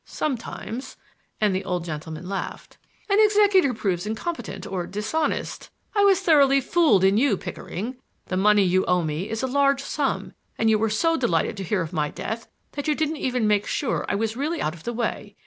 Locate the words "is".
9.29-9.43